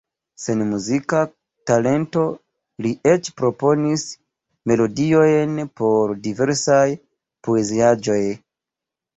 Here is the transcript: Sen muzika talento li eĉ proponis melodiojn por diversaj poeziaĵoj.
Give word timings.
Sen 0.43 0.61
muzika 0.67 1.17
talento 1.71 2.23
li 2.85 2.93
eĉ 3.11 3.29
proponis 3.41 4.07
melodiojn 4.71 5.61
por 5.83 6.17
diversaj 6.29 6.83
poeziaĵoj. 7.49 8.21